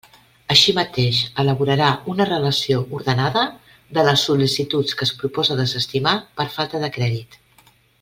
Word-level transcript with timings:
Així 0.53 0.73
mateix 0.77 1.19
elaborarà 1.43 1.89
una 2.13 2.27
relació 2.31 2.81
ordenada 3.01 3.45
de 3.99 4.09
les 4.09 4.27
sol·licituds 4.31 4.99
que 5.03 5.09
es 5.11 5.15
propose 5.23 5.63
desestimar 5.65 6.19
per 6.41 6.53
falta 6.59 6.87
de 6.87 6.95
crèdit. 6.99 7.43